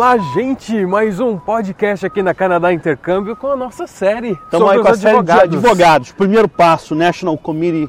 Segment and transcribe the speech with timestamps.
[0.00, 0.86] Olá, gente!
[0.86, 4.94] Mais um podcast aqui na Canadá Intercâmbio com a nossa série Estamos aí com a
[4.94, 5.42] série de advogados.
[5.58, 6.12] advogados.
[6.12, 7.86] Primeiro passo, National Committee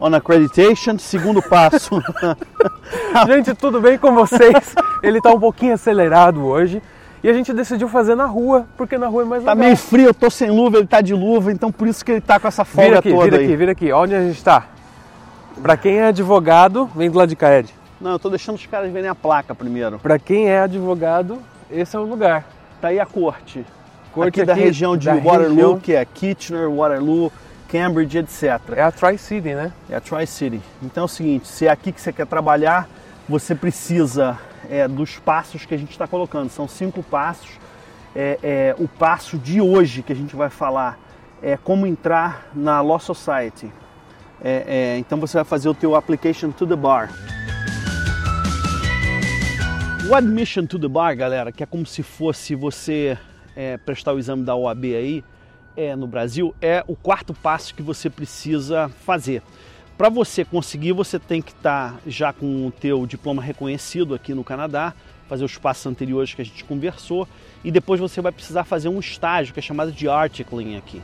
[0.00, 0.98] on Accreditation.
[0.98, 2.02] Segundo passo,
[3.28, 4.74] Gente, tudo bem com vocês?
[5.00, 6.82] Ele tá um pouquinho acelerado hoje
[7.22, 9.64] e a gente decidiu fazer na rua, porque na rua é mais tá legal.
[9.64, 12.20] meio frio, eu tô sem luva, ele tá de luva, então por isso que ele
[12.20, 13.44] tá com essa folga Vira aqui, toda vira aí.
[13.44, 13.92] aqui, vira aqui.
[13.92, 14.64] Onde a gente tá?
[15.62, 17.72] Pra quem é advogado, vem do lado de cá, Ed.
[18.00, 19.98] Não, eu tô deixando os caras verem a placa primeiro.
[19.98, 21.38] Pra quem é advogado,
[21.74, 22.44] esse é o lugar.
[22.80, 23.64] Tá aí a corte.
[24.12, 27.32] Corte aqui da aqui região de da Waterloo, região- que é Kitchener, Waterloo,
[27.68, 28.60] Cambridge, etc.
[28.76, 29.72] É a Tri-City, né?
[29.90, 30.60] É a Tri-City.
[30.82, 32.88] Então é o seguinte, se é aqui que você quer trabalhar,
[33.28, 34.38] você precisa
[34.70, 36.48] é, dos passos que a gente está colocando.
[36.50, 37.50] São cinco passos.
[38.14, 40.98] É, é, o passo de hoje que a gente vai falar
[41.42, 43.72] é como entrar na Law Society.
[44.42, 44.64] É,
[44.94, 47.10] é, então você vai fazer o teu application to the bar.
[50.08, 53.16] O admission to the bar, galera, que é como se fosse você
[53.56, 55.24] é, prestar o exame da OAB aí
[55.76, 59.42] é, no Brasil, é o quarto passo que você precisa fazer.
[59.96, 64.44] Para você conseguir, você tem que estar já com o teu diploma reconhecido aqui no
[64.44, 64.92] Canadá,
[65.28, 67.26] fazer os passos anteriores que a gente conversou,
[67.64, 71.00] e depois você vai precisar fazer um estágio que é chamado de articling aqui.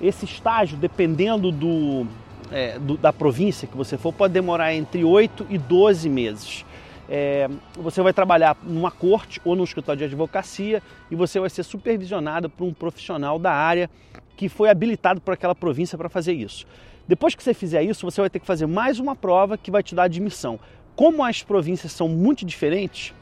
[0.00, 2.06] Esse estágio, dependendo do,
[2.52, 6.64] é, do- da província que você for, pode demorar entre 8 e 12 meses.
[7.08, 11.62] É, você vai trabalhar numa corte ou no escritório de advocacia e você vai ser
[11.62, 13.90] supervisionado por um profissional da área
[14.36, 16.66] que foi habilitado por aquela província para fazer isso.
[17.06, 19.82] Depois que você fizer isso, você vai ter que fazer mais uma prova que vai
[19.82, 20.58] te dar admissão.
[20.96, 23.12] Como as províncias são muito diferentes,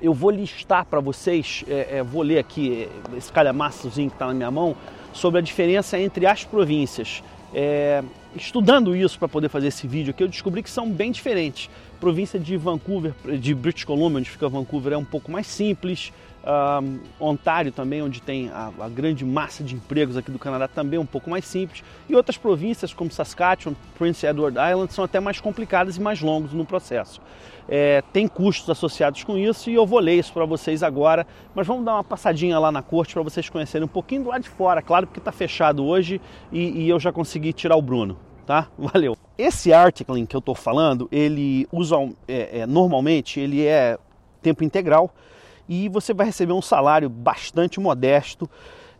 [0.00, 4.26] eu vou listar para vocês, é, é, vou ler aqui é, esse calhamaçozinho que está
[4.26, 4.74] na minha mão,
[5.12, 7.22] sobre a diferença entre as províncias.
[7.52, 8.02] É,
[8.36, 11.68] estudando isso para poder fazer esse vídeo aqui, eu descobri que são bem diferentes.
[12.00, 16.12] Província de Vancouver, de British Columbia, onde fica Vancouver, é um pouco mais simples.
[17.20, 21.00] Ontário também, onde tem a, a grande massa de empregos aqui do Canadá, também é
[21.00, 21.84] um pouco mais simples.
[22.08, 26.52] E outras províncias, como Saskatchewan, Prince Edward Island, são até mais complicadas e mais longos
[26.52, 27.20] no processo.
[27.68, 31.66] É, tem custos associados com isso e eu vou ler isso para vocês agora, mas
[31.66, 34.48] vamos dar uma passadinha lá na corte para vocês conhecerem um pouquinho do lado de
[34.48, 36.18] fora, claro, porque está fechado hoje
[36.50, 38.16] e, e eu já consegui tirar o Bruno,
[38.46, 38.68] tá?
[38.78, 39.27] Valeu.
[39.38, 41.94] Esse articling que eu estou falando, ele usa
[42.26, 43.96] é, é, normalmente ele é
[44.42, 45.14] tempo integral
[45.68, 48.50] e você vai receber um salário bastante modesto,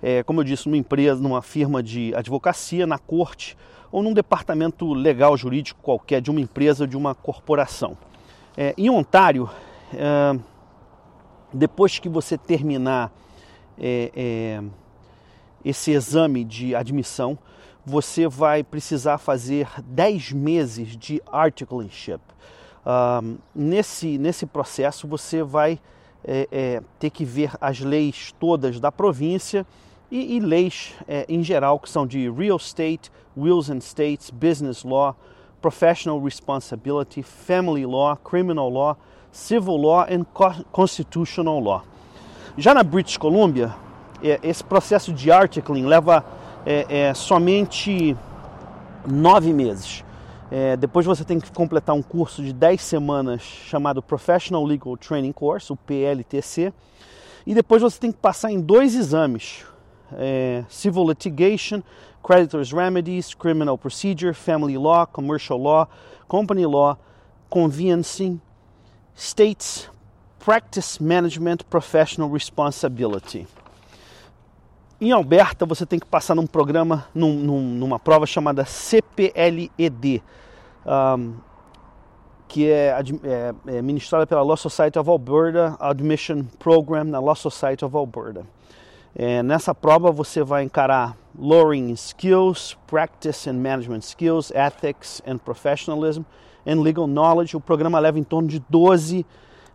[0.01, 3.57] é, como eu disse, numa empresa, numa firma de advocacia, na corte
[3.91, 7.99] ou num departamento legal jurídico qualquer de uma empresa ou de uma corporação.
[8.57, 9.51] É, em Ontário,
[9.93, 10.39] é,
[11.53, 13.11] depois que você terminar
[13.77, 14.63] é,
[15.65, 17.37] esse exame de admissão,
[17.89, 22.21] você vai precisar fazer 10 meses de articleship.
[22.85, 23.23] Ah,
[23.55, 25.81] nesse, nesse processo, você vai
[26.23, 29.67] é, é, ter que ver as leis todas da província
[30.11, 34.85] e, e leis é, em geral que são de real estate, wills and states, business
[34.85, 35.17] law,
[35.63, 38.97] professional responsibility, family law, criminal law,
[39.33, 41.85] civil law and co- constitutional law.
[42.59, 43.75] Já na British Columbia,
[44.23, 46.25] é, esse processo de articling leva
[46.65, 48.17] é, é, somente
[49.07, 50.05] nove meses.
[50.51, 55.33] É, depois você tem que completar um curso de 10 semanas chamado Professional Legal Training
[55.33, 56.73] Course, o PLTC,
[57.47, 59.65] e depois você tem que passar em dois exames:
[60.13, 61.83] é, Civil Litigation,
[62.23, 65.89] Creditors Remedies, Criminal Procedure, Family Law, Commercial Law,
[66.27, 66.99] Company Law,
[67.51, 68.41] Conveyancing,
[69.15, 69.91] States
[70.39, 73.47] Practice Management Professional Responsibility.
[75.01, 80.23] Em Alberta, você tem que passar num programa, num- num- numa prova chamada CPLED,
[80.85, 81.35] um,
[82.49, 87.85] que é, é- é ministrada pela Law Society of Alberta Admission Program na Law Society
[87.85, 88.45] of Alberta.
[89.15, 96.23] É, nessa prova você vai encarar Lowering Skills, Practice and Management Skills, Ethics and Professionalism
[96.67, 97.57] and Legal Knowledge.
[97.57, 99.25] O programa leva em torno de 12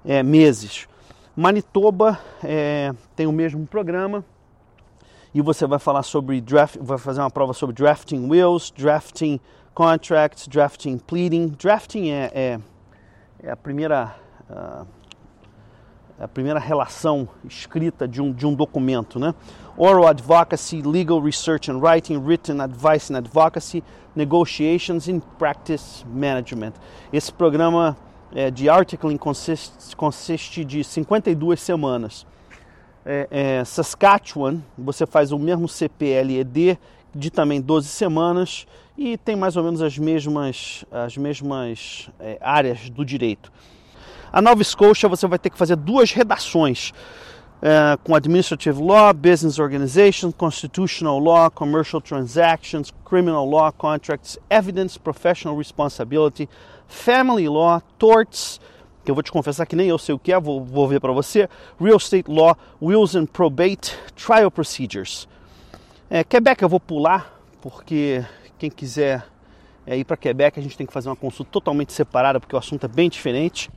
[0.05, 0.87] é, meses.
[1.35, 4.23] Manitoba é, tem o mesmo programa
[5.33, 9.39] e você vai falar sobre draft, vai fazer uma prova sobre drafting wills, drafting
[9.73, 11.47] contracts, drafting pleading.
[11.49, 12.59] Drafting é, é,
[13.41, 14.15] é a primeira
[16.19, 19.33] é a primeira relação escrita de um, de um documento, né?
[19.75, 23.83] Oral advocacy, legal research and writing, written advice and advocacy,
[24.15, 26.73] negotiations and practice management.
[27.11, 27.97] Esse programa
[28.33, 32.27] é, de articling consiste, consiste de 52 semanas.
[33.05, 36.79] É, é, Saskatchewan, você faz o mesmo CPLED
[37.13, 38.65] de também 12 semanas
[38.97, 43.51] e tem mais ou menos as mesmas, as mesmas é, áreas do direito.
[44.31, 46.91] A Nova Scotia você vai ter que fazer duas redações.
[47.61, 55.57] Uh, com Administrative Law, Business Organization, Constitutional Law, Commercial Transactions, Criminal Law, Contracts, Evidence, Professional
[55.57, 56.49] Responsibility,
[56.87, 58.59] Family Law, Torts,
[59.03, 60.99] que eu vou te confessar que nem eu sei o que é, vou, vou ver
[60.99, 65.27] para você, Real Estate Law, Wills and Probate, Trial Procedures.
[66.09, 68.23] É, Quebec eu vou pular, porque
[68.57, 69.25] quem quiser
[69.85, 72.59] é, ir para Quebec a gente tem que fazer uma consulta totalmente separada, porque o
[72.59, 73.69] assunto é bem diferente.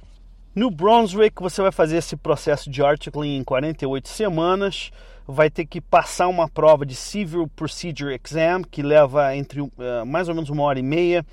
[0.54, 4.90] New Brunswick, você vai fazer esse processo de articling em 48 semanas,
[5.26, 9.70] vai ter que passar uma prova de Civil Procedure Exam, que leva entre uh,
[10.06, 11.26] mais ou menos uma hora e meia.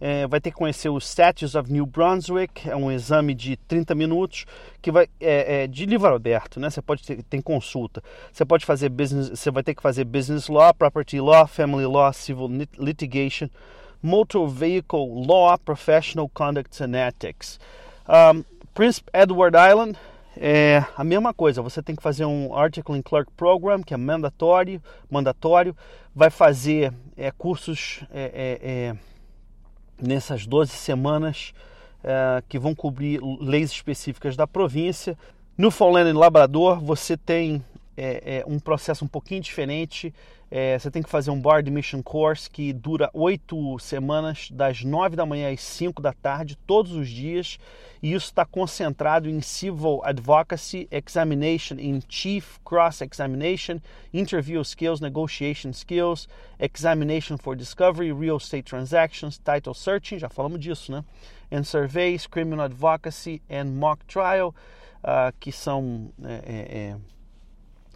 [0.00, 3.94] É, vai ter que conhecer o Statutes of New Brunswick, é um exame de 30
[3.94, 4.44] minutos,
[4.80, 6.70] que vai é, é de livro aberto, né?
[6.70, 8.02] Você pode ter tem consulta.
[8.32, 12.12] Você pode fazer business, você vai ter que fazer business law, property law, family law,
[12.12, 12.48] civil
[12.78, 13.48] litigation,
[14.00, 17.58] motor vehicle law, professional conduct and ethics.
[18.08, 18.44] Um,
[18.74, 19.98] Prince Edward Island
[20.36, 21.60] é a mesma coisa.
[21.60, 24.80] Você tem que fazer um Article in Clerk Program, que é mandatório,
[25.10, 25.76] mandatório.
[26.14, 28.96] Vai fazer é, cursos é, é, é
[30.00, 31.52] nessas 12 semanas
[32.02, 35.16] é, que vão cobrir leis específicas da província.
[35.56, 37.64] No Newfoundland e Labrador, você tem
[37.98, 40.14] é, é um processo um pouquinho diferente.
[40.50, 45.14] É, você tem que fazer um Bar Admission Course que dura oito semanas, das nove
[45.14, 47.58] da manhã às cinco da tarde, todos os dias.
[48.00, 53.80] E isso está concentrado em Civil Advocacy, Examination in Chief Cross Examination,
[54.14, 56.28] Interview Skills, Negotiation Skills,
[56.58, 61.04] Examination for Discovery, Real Estate Transactions, Title Searching, já falamos disso, né?
[61.50, 64.54] And Surveys, Criminal Advocacy and Mock Trial,
[65.02, 66.10] uh, que são.
[66.22, 67.17] É, é, é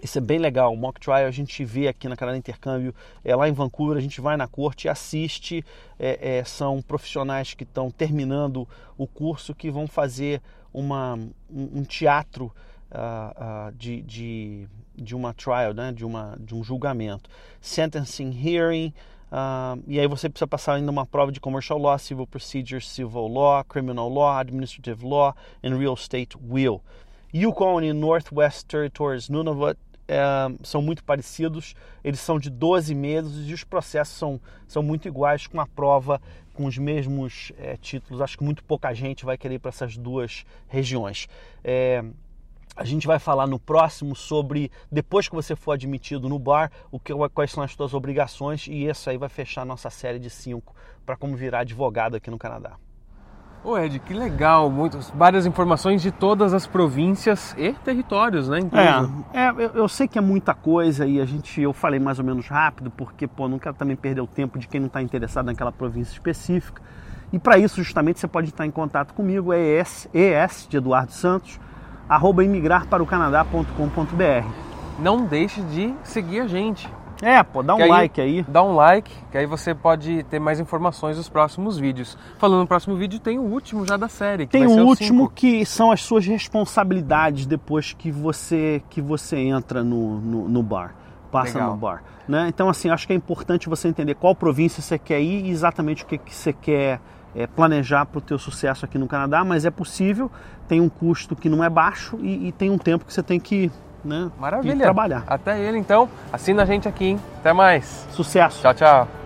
[0.03, 0.73] isso é bem legal.
[0.75, 2.93] O mock trial a gente vê aqui na Canadá Intercâmbio,
[3.25, 5.65] é lá em Vancouver, a gente vai na corte assiste.
[5.99, 8.69] É, é, são profissionais que estão terminando
[8.99, 10.43] o curso que vão fazer
[10.75, 11.31] uma, um,
[11.79, 12.53] um teatro
[12.91, 15.93] uh, uh, de, de, de uma trial, né?
[15.93, 17.31] de, uma, de um julgamento.
[17.61, 18.93] Sentencing hearing.
[19.31, 23.29] Uh, e aí você precisa passar ainda uma prova de commercial law, civil procedure, civil
[23.29, 26.83] law, criminal law, administrative law and real estate will.
[27.35, 29.79] Yukon e Northwest Territories Nunavut
[30.09, 30.21] é,
[30.63, 35.47] são muito parecidos, eles são de 12 meses e os processos são, são muito iguais,
[35.47, 36.21] com a prova
[36.55, 38.21] com os mesmos é, títulos.
[38.21, 41.29] Acho que muito pouca gente vai querer ir para essas duas regiões.
[41.65, 42.05] É,
[42.75, 46.99] a gente vai falar no próximo sobre depois que você for admitido no bar, o
[46.99, 50.75] que, quais são as suas obrigações e isso aí vai fechar nossa série de cinco
[51.05, 52.77] para como virar advogado aqui no Canadá.
[53.65, 58.59] Ô Ed, que legal, muitas, várias informações de todas as províncias e territórios, né?
[59.33, 62.19] É, é eu, eu, sei que é muita coisa e a gente, eu falei mais
[62.19, 65.01] ou menos rápido, porque, pô, não quero também perder o tempo de quem não está
[65.01, 66.83] interessado naquela província específica.
[67.33, 71.13] E para isso, justamente, você pode estar em contato comigo, é ES, ES de Eduardo
[71.13, 71.61] Santos,
[72.09, 74.49] arroba imigrarparocanadá.com.br.
[74.99, 76.91] Não deixe de seguir a gente.
[77.23, 78.45] É, pô, dá um like aí.
[78.49, 82.19] Dá um like, que aí você pode ter mais informações dos próximos vídeos.
[82.37, 84.49] Falando no próximo vídeo, tem o último já da série.
[84.49, 85.33] tem o último cinco.
[85.33, 90.97] que são as suas responsabilidades depois que você que você entra no, no, no bar.
[91.31, 91.71] Passa Legal.
[91.71, 92.03] no bar.
[92.29, 92.47] Né?
[92.49, 96.03] Então, assim, acho que é importante você entender qual província você quer ir e exatamente
[96.03, 97.01] o que, que você quer
[97.35, 100.31] é, planejar para o teu sucesso aqui no Canadá, mas é possível,
[100.69, 103.41] tem um custo que não é baixo e, e tem um tempo que você tem
[103.41, 103.71] que
[104.05, 104.31] né?
[104.39, 104.75] Maravilha.
[104.75, 105.25] E trabalhar.
[105.27, 106.09] Até ele então.
[106.33, 107.21] Assina a gente aqui, hein?
[107.41, 108.07] Até mais.
[108.11, 108.61] Sucesso.
[108.61, 109.22] Tchau, tchau.